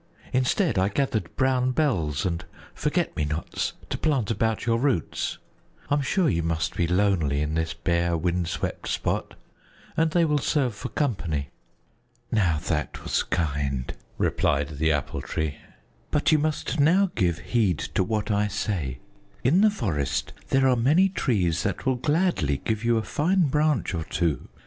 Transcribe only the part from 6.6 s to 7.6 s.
be lonely in